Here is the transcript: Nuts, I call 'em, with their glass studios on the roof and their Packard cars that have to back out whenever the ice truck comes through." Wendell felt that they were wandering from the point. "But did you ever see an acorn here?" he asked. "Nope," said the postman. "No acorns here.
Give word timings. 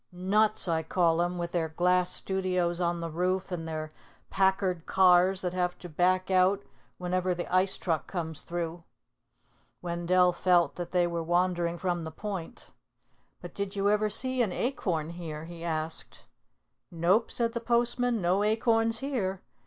Nuts, 0.11 0.67
I 0.67 0.81
call 0.81 1.21
'em, 1.21 1.37
with 1.37 1.51
their 1.51 1.69
glass 1.69 2.09
studios 2.09 2.81
on 2.81 3.01
the 3.01 3.09
roof 3.11 3.51
and 3.51 3.67
their 3.67 3.91
Packard 4.31 4.87
cars 4.87 5.41
that 5.41 5.53
have 5.53 5.77
to 5.77 5.87
back 5.87 6.31
out 6.31 6.63
whenever 6.97 7.35
the 7.35 7.45
ice 7.53 7.77
truck 7.77 8.07
comes 8.07 8.41
through." 8.41 8.83
Wendell 9.79 10.31
felt 10.33 10.73
that 10.73 10.89
they 10.91 11.05
were 11.05 11.21
wandering 11.21 11.77
from 11.77 12.03
the 12.03 12.09
point. 12.09 12.71
"But 13.43 13.53
did 13.53 13.75
you 13.75 13.91
ever 13.91 14.09
see 14.09 14.41
an 14.41 14.51
acorn 14.51 15.11
here?" 15.11 15.43
he 15.45 15.63
asked. 15.63 16.25
"Nope," 16.89 17.29
said 17.29 17.53
the 17.53 17.59
postman. 17.61 18.21
"No 18.23 18.41
acorns 18.43 18.97
here. 19.01 19.43